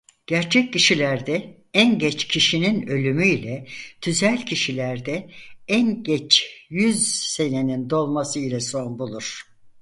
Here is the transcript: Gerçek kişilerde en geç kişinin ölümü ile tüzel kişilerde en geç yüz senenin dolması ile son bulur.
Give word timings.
Gerçek 0.27 0.73
kişilerde 0.73 1.61
en 1.73 1.99
geç 1.99 2.27
kişinin 2.27 2.87
ölümü 2.87 3.27
ile 3.27 3.67
tüzel 4.01 4.45
kişilerde 4.45 5.29
en 5.67 6.03
geç 6.03 6.65
yüz 6.69 7.07
senenin 7.13 7.89
dolması 7.89 8.39
ile 8.39 8.59
son 8.59 8.99
bulur. 8.99 9.41